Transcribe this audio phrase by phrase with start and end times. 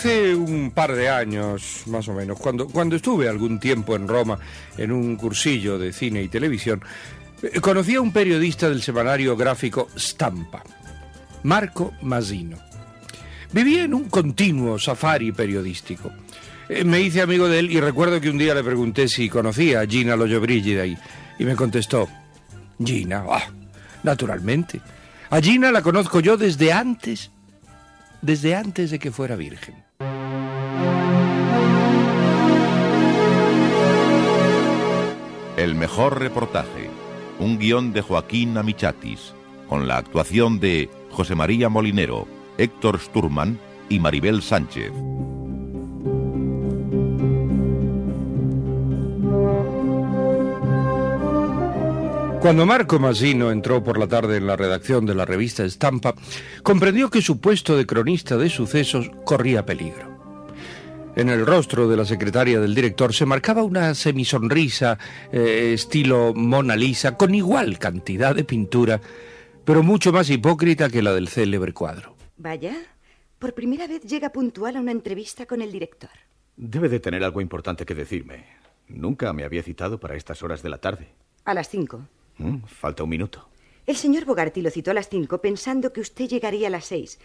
[0.00, 4.38] Hace un par de años, más o menos, cuando, cuando estuve algún tiempo en Roma
[4.78, 6.82] en un cursillo de cine y televisión,
[7.42, 10.62] eh, conocí a un periodista del semanario gráfico Stampa,
[11.42, 12.56] Marco Masino.
[13.52, 16.10] Vivía en un continuo safari periodístico.
[16.70, 19.80] Eh, Me hice amigo de él y recuerdo que un día le pregunté si conocía
[19.82, 20.96] a Gina Lollobrigida y,
[21.38, 22.08] y me contestó,
[22.82, 23.50] Gina, ah,
[24.02, 24.80] naturalmente.
[25.28, 27.30] A Gina la conozco yo desde antes,
[28.22, 29.89] desde antes de que fuera virgen.
[35.60, 36.88] El mejor reportaje.
[37.38, 39.34] Un guion de Joaquín Amichatis,
[39.68, 44.90] con la actuación de José María Molinero, Héctor Sturman y Maribel Sánchez.
[52.40, 56.14] Cuando Marco Masino entró por la tarde en la redacción de la revista Estampa,
[56.62, 60.09] comprendió que su puesto de cronista de sucesos corría peligro.
[61.16, 64.96] En el rostro de la secretaria del director se marcaba una semisonrisa
[65.32, 69.00] eh, estilo Mona Lisa con igual cantidad de pintura,
[69.64, 72.16] pero mucho más hipócrita que la del célebre cuadro.
[72.36, 72.76] Vaya,
[73.40, 76.10] por primera vez llega puntual a una entrevista con el director.
[76.56, 78.44] Debe de tener algo importante que decirme.
[78.86, 81.08] Nunca me había citado para estas horas de la tarde.
[81.44, 82.06] A las cinco.
[82.38, 83.48] Mm, falta un minuto.
[83.86, 87.18] El señor Bogarty lo citó a las cinco pensando que usted llegaría a las seis.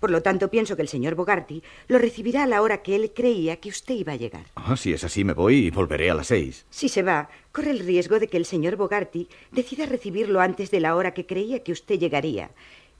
[0.00, 3.12] Por lo tanto, pienso que el señor Bogarty lo recibirá a la hora que él
[3.14, 4.46] creía que usted iba a llegar.
[4.54, 6.66] Ah, si es así, me voy y volveré a las seis.
[6.70, 10.80] Si se va, corre el riesgo de que el señor Bogarty decida recibirlo antes de
[10.80, 12.50] la hora que creía que usted llegaría.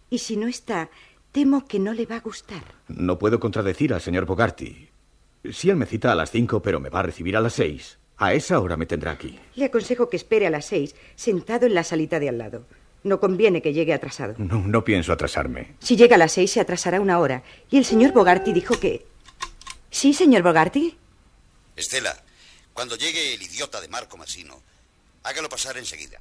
[0.08, 0.88] Y si no está,
[1.32, 2.62] temo que no le va a gustar.
[2.88, 4.88] No puedo contradecir al señor Bogarty.
[5.50, 7.98] Si él me cita a las cinco, pero me va a recibir a las seis,
[8.16, 9.38] a esa hora me tendrá aquí.
[9.54, 12.64] Le aconsejo que espere a las seis, sentado en la salita de al lado.
[13.06, 14.34] No conviene que llegue atrasado.
[14.36, 15.76] No, no pienso atrasarme.
[15.78, 17.44] Si llega a las seis, se atrasará una hora.
[17.70, 19.06] Y el señor Bogarty dijo que...
[19.90, 20.98] ¿Sí, señor Bogarty?
[21.76, 22.20] Estela,
[22.72, 24.60] cuando llegue el idiota de Marco Masino,
[25.22, 26.18] hágalo pasar enseguida.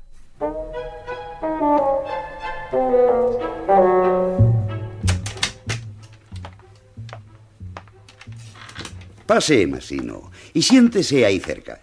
[9.25, 11.81] Pase, Masino, y siéntese ahí cerca.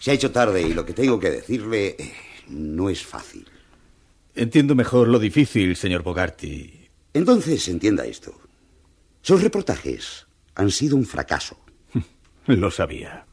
[0.00, 2.12] Se ha hecho tarde y lo que tengo que decirle eh,
[2.48, 3.48] no es fácil.
[4.40, 6.88] Entiendo mejor lo difícil, señor Bogarty.
[7.12, 8.32] Entonces, entienda esto.
[9.20, 11.58] Sus reportajes han sido un fracaso.
[12.46, 13.26] Lo sabía.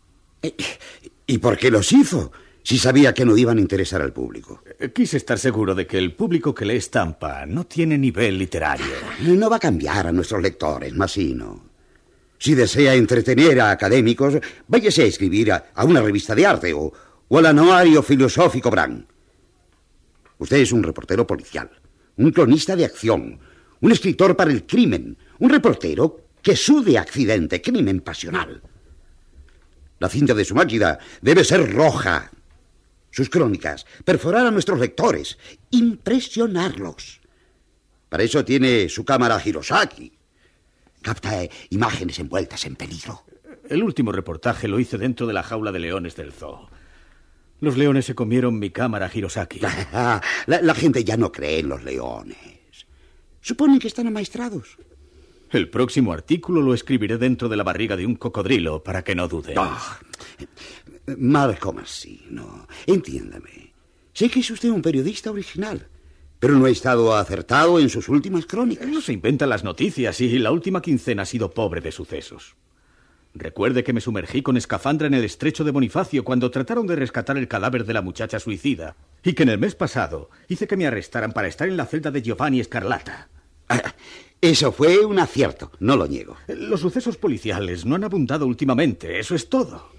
[1.26, 2.34] ¿Y por qué los hizo?
[2.62, 4.62] Si sabía que no iban a interesar al público.
[4.80, 8.94] Eh, Quise estar seguro de que el público que lee estampa no tiene nivel literario.
[9.22, 11.70] No va a cambiar a nuestros lectores, Masino.
[12.38, 14.34] Si desea entretener a académicos,
[14.68, 16.92] váyase a escribir a, a una revista de arte o,
[17.30, 19.06] o al anuario filosófico Brand.
[20.40, 21.70] Usted es un reportero policial,
[22.18, 23.40] un cronista de acción,
[23.82, 28.62] un escritor para el crimen, un reportero que sude accidente, crimen pasional.
[30.00, 32.32] La cinta de su máquina debe ser roja.
[33.10, 35.38] Sus crónicas, perforar a nuestros lectores,
[35.72, 37.20] impresionarlos.
[38.10, 40.14] Para eso tiene su cámara Hirosaki.
[41.02, 43.24] Capta imágenes envueltas en peligro.
[43.70, 46.70] El último reportaje lo hice dentro de la jaula de leones del zoo.
[47.60, 49.60] Los leones se comieron mi cámara Hirosaki.
[49.62, 52.38] La, la gente ya no cree en los leones.
[53.42, 54.78] Suponen que están amaestrados.
[55.50, 59.28] El próximo artículo lo escribiré dentro de la barriga de un cocodrilo para que no
[59.30, 59.54] dude.
[59.56, 59.98] Ah,
[61.18, 63.74] Marco Massino, entiéndame.
[64.14, 65.88] Sé que es usted un periodista original,
[66.40, 68.88] pero no ha estado acertado en sus últimas crónicas.
[68.88, 72.58] No se inventan las noticias y la última quincena ha sido pobre de sucesos.
[73.40, 77.38] Recuerde que me sumergí con escafandra en el estrecho de Bonifacio cuando trataron de rescatar
[77.38, 78.96] el cadáver de la muchacha suicida.
[79.24, 82.12] Y que en el mes pasado hice que me arrestaran para estar en la celda
[82.12, 83.30] de Giovanni Escarlata.
[83.70, 83.94] Ah,
[84.42, 86.38] Eso fue un acierto, no lo niego.
[86.48, 89.92] Los sucesos policiales no han abundado últimamente, eso es todo.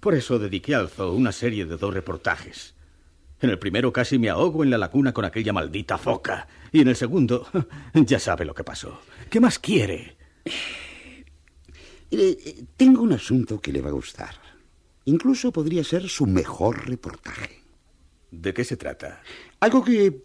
[0.00, 2.74] Por eso dediqué al zoo una serie de dos reportajes.
[3.40, 6.46] En el primero casi me ahogo en la laguna con aquella maldita foca.
[6.72, 7.46] Y en el segundo,
[7.94, 9.00] ya sabe lo que pasó.
[9.30, 10.16] ¿Qué más quiere?
[12.10, 14.34] Eh, tengo un asunto que le va a gustar.
[15.04, 17.62] Incluso podría ser su mejor reportaje.
[18.30, 19.22] ¿De qué se trata?
[19.60, 20.22] Algo que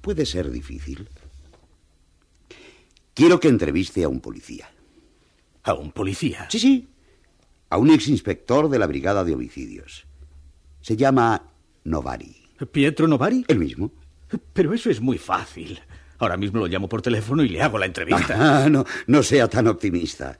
[0.00, 1.08] puede ser difícil.
[3.14, 4.70] Quiero que entreviste a un policía.
[5.64, 6.48] ¿A un policía?
[6.50, 6.88] Sí, sí.
[7.68, 10.06] A un exinspector de la Brigada de Homicidios.
[10.80, 11.50] Se llama
[11.84, 12.36] Novari.
[12.70, 13.44] ¿Pietro Novari?
[13.48, 13.90] El mismo.
[14.52, 15.80] Pero eso es muy fácil.
[16.18, 18.36] Ahora mismo lo llamo por teléfono y le hago la entrevista.
[18.64, 20.38] Ah, no, no sea tan optimista.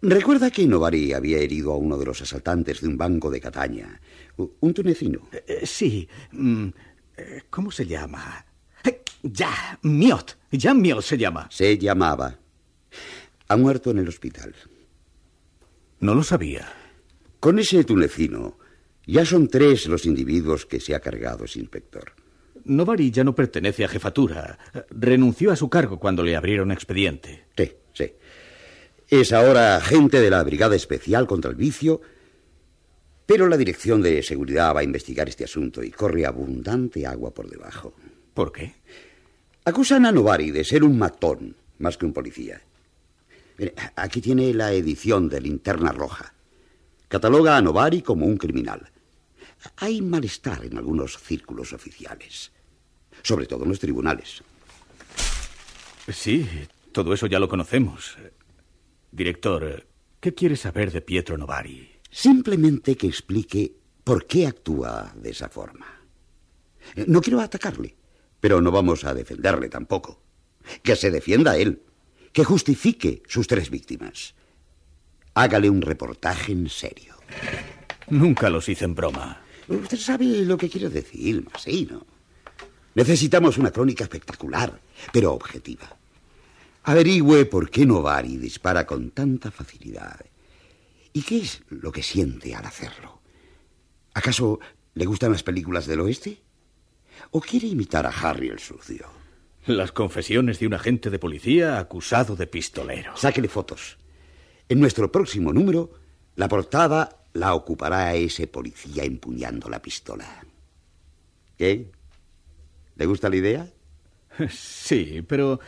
[0.00, 4.00] Recuerda que Novari había herido a uno de los asaltantes de un banco de Cataña.
[4.36, 5.28] Un tunecino.
[5.30, 6.08] Eh, eh, sí.
[6.32, 6.68] Mm,
[7.16, 8.46] eh, ¿Cómo se llama?
[9.22, 10.36] Ya, Miot.
[10.50, 11.48] Ya Miot se llama.
[11.50, 12.38] Se llamaba.
[13.48, 14.54] Ha muerto en el hospital.
[16.00, 16.70] No lo sabía.
[17.40, 18.58] Con ese tunecino,
[19.06, 22.12] ya son tres los individuos que se ha cargado ese inspector.
[22.64, 24.58] Novari ya no pertenece a jefatura.
[24.90, 27.46] Renunció a su cargo cuando le abrieron expediente.
[27.56, 28.12] Sí, sí.
[29.08, 32.00] Es ahora agente de la Brigada Especial contra el Vicio,
[33.26, 37.48] pero la Dirección de Seguridad va a investigar este asunto y corre abundante agua por
[37.48, 37.94] debajo.
[38.32, 38.74] ¿Por qué?
[39.64, 42.60] Acusan a Novari de ser un matón, más que un policía.
[43.58, 46.34] Mire, aquí tiene la edición de Linterna Roja.
[47.08, 48.90] Cataloga a Novari como un criminal.
[49.76, 52.52] Hay malestar en algunos círculos oficiales,
[53.22, 54.42] sobre todo en los tribunales.
[56.08, 56.46] Sí,
[56.92, 58.16] todo eso ya lo conocemos.
[59.14, 59.86] Director,
[60.18, 61.88] ¿qué quiere saber de Pietro Novari?
[62.10, 63.72] Simplemente que explique
[64.02, 65.86] por qué actúa de esa forma.
[67.06, 67.94] No quiero atacarle,
[68.40, 70.20] pero no vamos a defenderle tampoco.
[70.82, 71.84] Que se defienda él,
[72.32, 74.34] que justifique sus tres víctimas.
[75.34, 77.14] Hágale un reportaje en serio.
[78.08, 79.44] Nunca los hice en broma.
[79.68, 82.04] Usted sabe lo que quiero decir, Masino.
[82.96, 84.80] Necesitamos una crónica espectacular,
[85.12, 85.98] pero objetiva.
[86.84, 90.20] Averigüe por qué Novari dispara con tanta facilidad.
[91.14, 93.22] ¿Y qué es lo que siente al hacerlo?
[94.12, 94.60] ¿Acaso
[94.92, 96.42] le gustan las películas del oeste?
[97.30, 99.06] ¿O quiere imitar a Harry el sucio?
[99.66, 103.16] Las confesiones de un agente de policía acusado de pistolero.
[103.16, 103.96] Sáquele fotos.
[104.68, 105.92] En nuestro próximo número,
[106.36, 110.44] la portada la ocupará ese policía empuñando la pistola.
[111.56, 111.90] ¿Qué?
[112.96, 113.70] ¿Le gusta la idea?
[114.50, 115.60] Sí, pero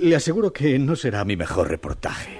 [0.00, 2.38] le aseguro que no será mi mejor reportaje.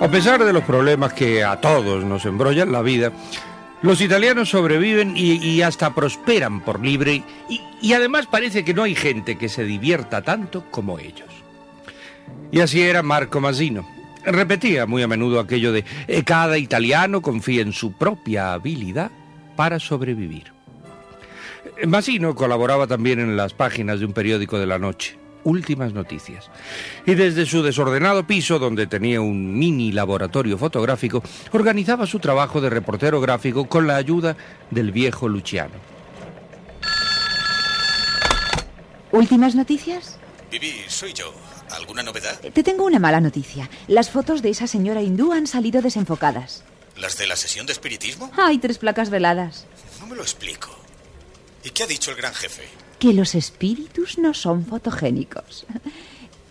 [0.00, 3.10] A pesar de los problemas que a todos nos embrollan la vida,
[3.80, 8.94] los italianos sobreviven y, hasta prosperan por libre y, y además parece que no hay
[8.94, 11.43] gente que se divierta tanto como ellos.
[12.50, 13.88] Y así era Marco Mazzino.
[14.24, 19.10] Repetía muy a menudo aquello de "Eh, cada italiano confía en su propia habilidad
[19.56, 20.52] para sobrevivir.
[21.86, 26.50] Mazzino colaboraba también en las páginas de un periódico de la noche, Últimas Noticias.
[27.04, 31.22] Y desde su desordenado piso, donde tenía un mini laboratorio fotográfico,
[31.52, 34.36] organizaba su trabajo de reportero gráfico con la ayuda
[34.70, 35.74] del viejo Luciano.
[39.12, 40.18] ¿Últimas noticias?
[40.50, 41.32] Vivi, soy yo.
[41.70, 42.38] ¿Alguna novedad?
[42.40, 43.68] Te tengo una mala noticia.
[43.88, 46.62] Las fotos de esa señora hindú han salido desenfocadas.
[46.96, 48.30] ¿Las de la sesión de espiritismo?
[48.36, 49.66] Hay tres placas veladas.
[50.00, 50.70] No me lo explico.
[51.64, 52.62] ¿Y qué ha dicho el gran jefe?
[52.98, 55.66] Que los espíritus no son fotogénicos.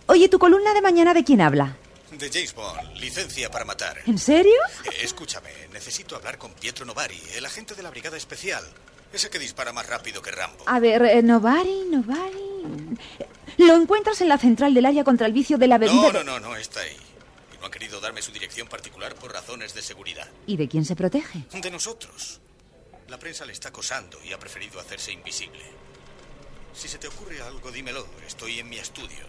[0.06, 1.76] Oye, ¿tu columna de mañana de quién habla?
[2.10, 3.98] De James Bond, licencia para matar.
[4.06, 4.52] ¿En serio?
[4.84, 8.62] Eh, escúchame, necesito hablar con Pietro Novari, el agente de la Brigada Especial.
[9.12, 10.64] Ese que dispara más rápido que Rambo.
[10.66, 12.98] A ver, eh, Novari, Novari.
[13.58, 16.12] Lo encuentras en la central del área contra el vicio de la avenida.
[16.12, 16.96] No, no, no, no está ahí.
[17.54, 20.28] Y no ha querido darme su dirección particular por razones de seguridad.
[20.46, 21.44] ¿Y de quién se protege?
[21.52, 22.40] De nosotros.
[23.08, 25.60] La prensa le está acosando y ha preferido hacerse invisible.
[26.72, 28.06] Si se te ocurre algo, dímelo.
[28.26, 29.24] Estoy en mi estudio.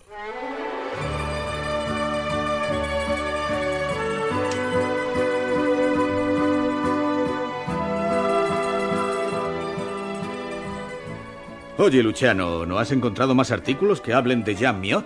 [11.77, 15.05] Oye, Luciano, ¿no has encontrado más artículos que hablen de Jean Miot?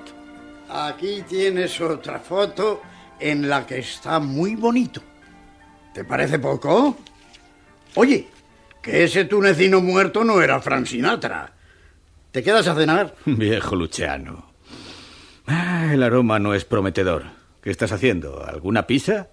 [0.69, 2.81] Aquí tienes otra foto
[3.19, 5.01] en la que está muy bonito.
[5.93, 6.95] ¿Te parece poco?
[7.95, 8.27] Oye,
[8.83, 11.51] que ese tunecino muerto no era Frank Sinatra.
[12.31, 13.15] ¿Te quedas a cenar?
[13.25, 14.51] Viejo Luciano.
[15.47, 17.23] Ah, el aroma no es prometedor.
[17.63, 18.45] ¿Qué estás haciendo?
[18.45, 19.29] ¿Alguna pizza?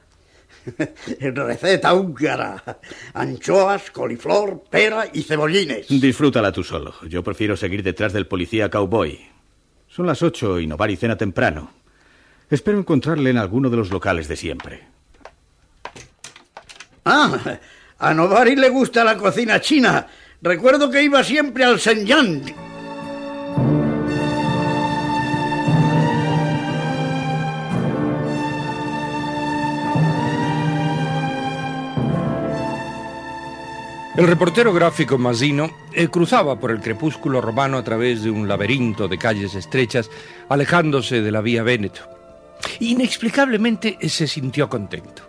[1.20, 2.80] Receta húngara.
[3.14, 5.86] Anchoas, coliflor, pera y cebollines.
[5.88, 6.94] Disfrútala tú solo.
[7.08, 9.20] Yo prefiero seguir detrás del policía cowboy.
[9.88, 11.70] Son las ocho y Novari cena temprano.
[12.50, 14.82] Espero encontrarle en alguno de los locales de siempre.
[17.04, 17.58] Ah,
[17.98, 20.06] a Novari le gusta la cocina china.
[20.42, 22.65] Recuerdo que iba siempre al Shenyang.
[34.16, 39.08] El reportero gráfico Masino eh, cruzaba por el crepúsculo romano a través de un laberinto
[39.08, 40.10] de calles estrechas,
[40.48, 42.00] alejándose de la vía Véneto.
[42.80, 45.22] Inexplicablemente eh, se sintió contento.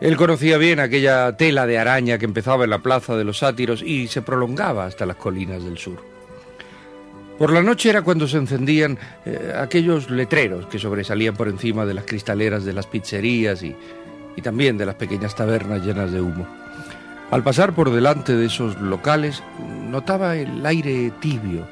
[0.00, 3.82] Él conocía bien aquella tela de araña que empezaba en la plaza de los sátiros
[3.82, 6.02] y se prolongaba hasta las colinas del sur.
[7.36, 11.92] Por la noche era cuando se encendían eh, aquellos letreros que sobresalían por encima de
[11.92, 13.76] las cristaleras de las pizzerías y,
[14.34, 16.46] y también de las pequeñas tabernas llenas de humo.
[17.30, 19.40] Al pasar por delante de esos locales,
[19.88, 21.64] notaba el aire tibio,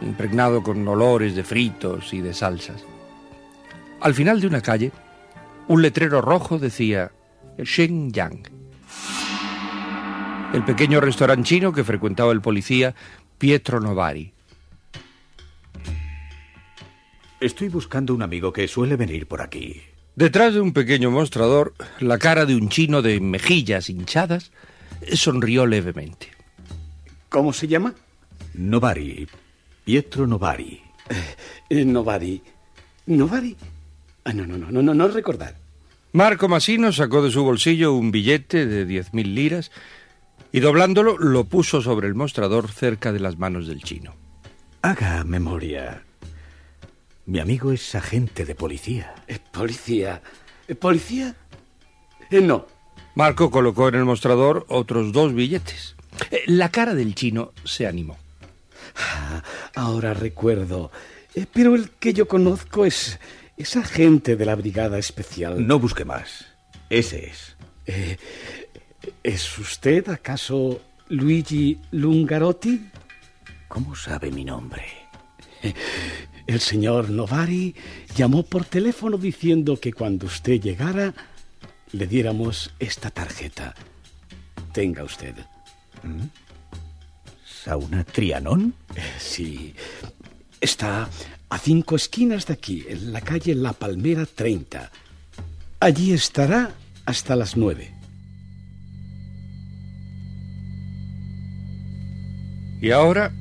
[0.00, 2.82] impregnado con olores de fritos y de salsas.
[4.00, 4.92] Al final de una calle,
[5.68, 7.12] un letrero rojo decía
[7.58, 8.48] Shenyang.
[10.54, 12.94] El pequeño restaurante chino que frecuentaba el policía
[13.36, 14.32] Pietro Novari.
[17.40, 19.82] Estoy buscando un amigo que suele venir por aquí.
[20.16, 24.50] Detrás de un pequeño mostrador, la cara de un chino de mejillas hinchadas
[25.14, 26.28] sonrió levemente.
[27.28, 27.94] ¿Cómo se llama?
[28.54, 29.28] Novari.
[29.84, 30.80] Pietro Novari.
[31.68, 32.42] Eh, Novari.
[33.06, 33.56] ¿Novari?
[34.24, 35.56] Ah, no, no, no, no, no, no recordar.
[36.12, 39.72] Marco Masino sacó de su bolsillo un billete de diez mil liras
[40.52, 44.14] y doblándolo lo puso sobre el mostrador cerca de las manos del chino.
[44.82, 46.04] Haga memoria.
[47.26, 49.14] Mi amigo es agente de policía.
[49.26, 50.22] ¿Es policía?
[50.68, 51.34] ¿Es ¿Policía?
[52.30, 52.66] Eh, no.
[53.14, 55.94] Marco colocó en el mostrador otros dos billetes.
[56.30, 58.18] Eh, La cara del chino se animó.
[58.96, 59.42] Ah,
[59.74, 60.90] ahora recuerdo.
[61.34, 63.18] Eh, pero el que yo conozco es.
[63.56, 65.66] es agente de la Brigada Especial.
[65.66, 66.46] No busque más.
[66.90, 67.56] Ese es.
[67.86, 68.16] Eh,
[69.22, 72.88] ¿Es usted acaso Luigi Lungarotti?
[73.68, 74.84] ¿Cómo sabe mi nombre?
[76.46, 77.74] El señor Novari
[78.14, 81.14] llamó por teléfono diciendo que cuando usted llegara
[81.92, 83.74] le diéramos esta tarjeta.
[84.72, 85.34] Tenga usted.
[86.02, 86.26] ¿Mm?
[87.44, 88.74] ¿Sauna Trianón?
[88.94, 89.74] Eh, Sí.
[90.60, 91.08] Está
[91.50, 94.90] a cinco esquinas de aquí, en la calle La Palmera 30.
[95.80, 96.72] Allí estará
[97.04, 97.94] hasta las nueve.
[102.80, 103.32] Y ahora,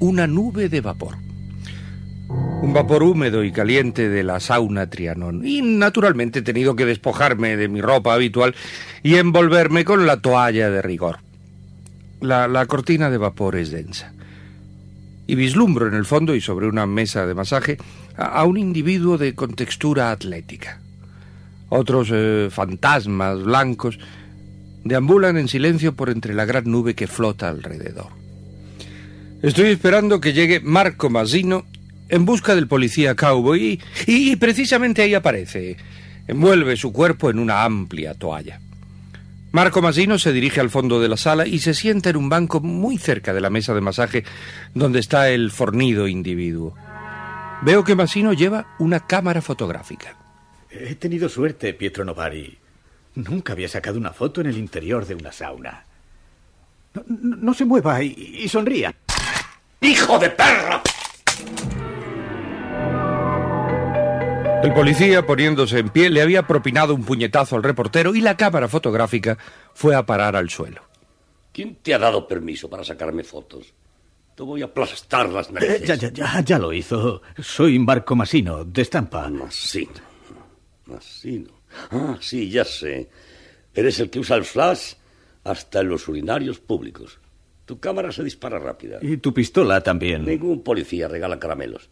[0.00, 1.23] una nube de vapor.
[2.62, 5.46] Un vapor húmedo y caliente de la sauna Trianón.
[5.46, 8.54] Y naturalmente he tenido que despojarme de mi ropa habitual
[9.02, 11.18] y envolverme con la toalla de rigor.
[12.20, 14.12] La, cortina de vapor es densa.
[15.26, 17.76] Y vislumbro en el fondo y sobre una mesa de masaje
[18.16, 20.80] a, a un individuo de contextura atlética.
[21.68, 23.98] Otros eh, fantasmas blancos
[24.84, 28.08] deambulan en silencio por entre la gran nube que flota alrededor.
[29.42, 31.66] Estoy esperando que llegue Marco Masino
[32.14, 35.76] en busca del policía cowboy y, y precisamente ahí aparece.
[36.26, 38.60] Envuelve su cuerpo en una amplia toalla.
[39.52, 42.60] Marco Masino se dirige al fondo de la sala y se sienta en un banco
[42.60, 44.24] muy cerca de la mesa de masaje
[44.74, 46.74] donde está el fornido individuo.
[47.62, 50.16] Veo que Masino lleva una cámara fotográfica.
[50.70, 52.58] He tenido suerte, Pietro Novari.
[53.14, 55.84] Nunca había sacado una foto en el interior de una sauna.
[56.94, 58.08] No, no- no se mueva y,
[58.42, 58.92] y sonría.
[59.80, 60.82] ¡Hijo de perra!
[64.64, 68.66] El policía, poniéndose en pie, le había propinado un puñetazo al reportero y la cámara
[68.66, 69.36] fotográfica
[69.74, 70.82] fue a parar al suelo.
[71.52, 73.74] ¿Quién te ha dado permiso para sacarme fotos?
[74.34, 75.86] Te voy a aplastar las Eh, narices.
[75.86, 77.20] ya, ya, ya, ya lo hizo.
[77.40, 79.28] Soy Marco Masino, de estampa.
[79.28, 79.92] Masino.
[80.86, 81.50] Masino.
[81.90, 83.10] Ah, sí, ya sé.
[83.74, 84.94] Eres el que usa el flash
[85.44, 87.20] hasta en los urinarios públicos.
[87.66, 88.98] Tu cámara se dispara rápida.
[89.02, 90.24] Y tu pistola también.
[90.24, 91.90] Ningún policía regala caramelos.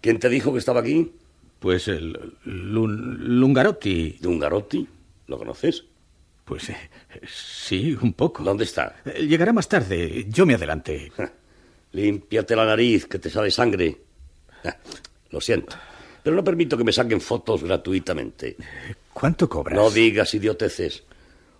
[0.00, 1.12] ¿Quién te dijo que estaba aquí?
[1.60, 2.12] Pues el
[2.44, 4.16] Lun- Lungarotti.
[4.22, 4.88] ¿Lungarotti?
[5.28, 5.84] ¿Lo conoces?
[6.44, 6.76] Pues eh,
[7.28, 8.42] sí, un poco.
[8.42, 8.96] ¿Dónde está?
[9.04, 10.26] Eh, Llegará más tarde.
[10.28, 11.12] Yo me adelanté.
[11.92, 13.96] Límpiate la nariz, que te sale sangre.
[15.30, 15.76] Lo siento.
[16.22, 18.56] Pero no permito que me saquen fotos gratuitamente.
[19.12, 19.76] ¿Cuánto cobras?
[19.76, 21.04] No digas idioteces.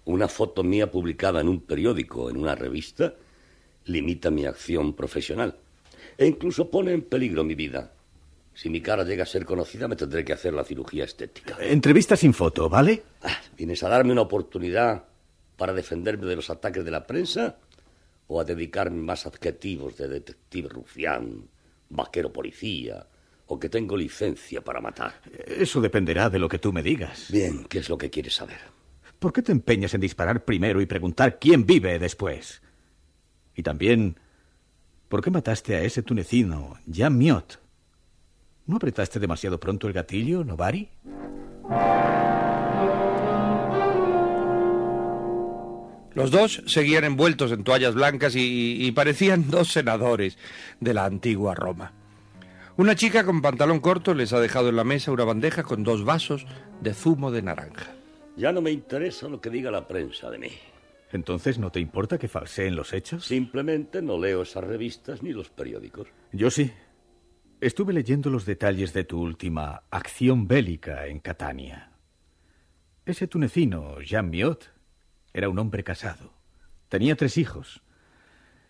[0.06, 3.14] Una foto mía publicada en un periódico, en una revista,
[3.84, 5.56] limita mi acción profesional.
[6.18, 7.92] E incluso pone en peligro mi vida.
[8.54, 11.56] Si mi cara llega a ser conocida, me tendré que hacer la cirugía estética.
[11.60, 13.02] Entrevista sin foto, ¿vale?
[13.22, 15.04] Ah, ¿Vienes a darme una oportunidad
[15.56, 17.56] para defenderme de los ataques de la prensa?
[18.26, 21.48] ¿O a dedicarme más adjetivos de detective rufián,
[21.88, 23.06] vaquero policía,
[23.46, 25.20] o que tengo licencia para matar?
[25.46, 27.28] Eso dependerá de lo que tú me digas.
[27.30, 28.58] Bien, ¿qué es lo que quieres saber?
[29.18, 32.62] ¿Por qué te empeñas en disparar primero y preguntar quién vive después?
[33.54, 34.18] Y también,
[35.08, 37.60] ¿por qué mataste a ese tunecino, Jan Miot?
[38.70, 40.88] ¿No apretaste demasiado pronto el gatillo, Novari?
[46.14, 50.38] Los dos seguían envueltos en toallas blancas y, y, parecían dos senadores
[50.78, 51.92] de la antigua Roma.
[52.76, 56.04] Una chica con pantalón corto les ha dejado en la mesa una bandeja con dos
[56.04, 56.46] vasos
[56.80, 57.86] de zumo de naranja.
[58.36, 60.50] Ya no me interesa lo que diga la prensa de mí.
[61.10, 63.24] ¿Entonces no te importa que falseen los hechos?
[63.24, 66.06] Simplemente no leo esas revistas ni los periódicos.
[66.30, 66.70] Yo sí.
[67.60, 71.92] Estuve leyendo los detalles de tu última acción bélica en Catania.
[73.04, 74.72] Ese tunecino, Jean Miot,
[75.34, 76.32] era un hombre casado.
[76.88, 77.82] Tenía tres hijos.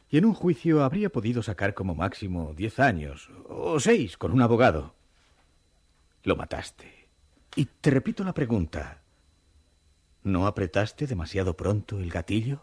[0.09, 4.43] Y en un juicio habría podido sacar como máximo diez años, o seis, con un
[4.43, 4.97] abogado.
[6.25, 7.09] Lo mataste.
[7.55, 9.03] Y te repito la pregunta.
[10.25, 12.63] ¿No apretaste demasiado pronto el gatillo?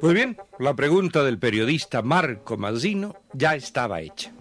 [0.00, 4.32] Pues bien, la pregunta del periodista Marco Mazzino ya estaba hecha.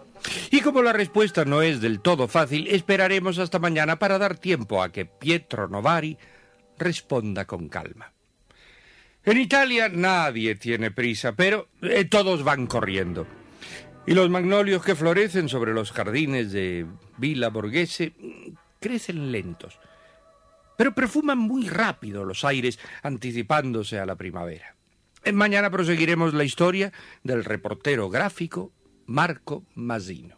[0.52, 4.84] Y como la respuesta no es del todo fácil, esperaremos hasta mañana para dar tiempo
[4.84, 6.18] a que Pietro Novari
[6.78, 8.14] responda con calma.
[9.24, 13.26] En Italia nadie tiene prisa, pero eh, todos van corriendo.
[14.06, 16.86] Y los magnolios que florecen sobre los jardines de
[17.18, 18.14] Villa Borghese
[18.80, 19.80] crecen lentos,
[20.78, 24.77] pero perfuman muy rápido los aires anticipándose a la primavera.
[25.34, 26.94] Mañana proseguiremos la historia
[27.24, 28.72] del reportero gráfico
[29.06, 30.38] Marco Mazzino.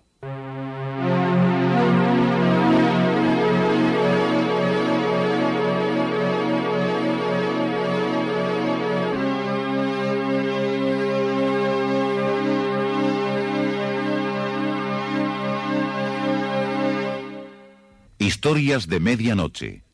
[18.17, 19.88] Historias de medianoche.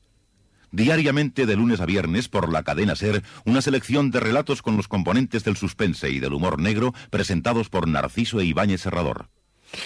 [0.76, 4.90] Diariamente de lunes a viernes por la cadena Ser, una selección de relatos con los
[4.90, 9.30] componentes del suspense y del humor negro presentados por Narciso e Ibáñez Serrador.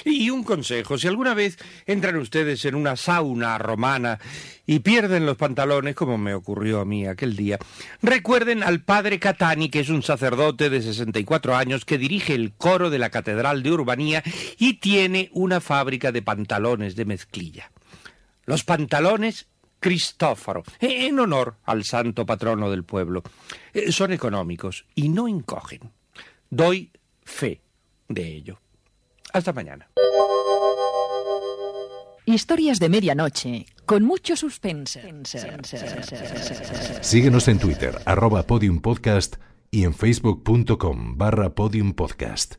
[0.04, 4.17] Y un consejo, si alguna vez entran ustedes en una sauna romana
[4.65, 7.60] y pierden los pantalones, como me ocurrió a mí aquel día,
[8.02, 12.89] recuerden al padre Catani, que es un sacerdote de 64 años que dirige el coro
[12.89, 14.23] de la Catedral de Urbanía
[14.58, 17.71] y tiene una fábrica de pantalones de mezclilla.
[18.47, 19.48] Los pantalones
[19.79, 23.23] Cristóforo, en honor al santo patrono del pueblo.
[23.73, 25.91] Eh, son económicos y no encogen.
[26.49, 26.91] Doy
[27.23, 27.61] fe
[28.07, 28.59] de ello.
[29.33, 29.89] Hasta mañana.
[32.25, 35.01] Historias de medianoche, con mucho suspense.
[37.01, 39.37] Síguenos en Twitter, arroba podiumpodcast
[39.71, 42.55] y en facebook.com barra podiumpodcast.